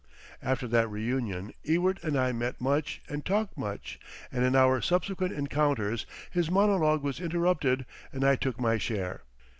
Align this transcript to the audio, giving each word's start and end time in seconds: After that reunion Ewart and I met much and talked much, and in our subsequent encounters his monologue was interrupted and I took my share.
After 0.41 0.67
that 0.67 0.89
reunion 0.89 1.53
Ewart 1.61 2.03
and 2.03 2.17
I 2.17 2.31
met 2.31 2.59
much 2.59 3.03
and 3.07 3.23
talked 3.23 3.55
much, 3.55 3.99
and 4.31 4.43
in 4.43 4.55
our 4.55 4.81
subsequent 4.81 5.31
encounters 5.31 6.07
his 6.31 6.49
monologue 6.49 7.03
was 7.03 7.19
interrupted 7.19 7.85
and 8.11 8.23
I 8.23 8.35
took 8.35 8.59
my 8.59 8.79
share. 8.79 9.21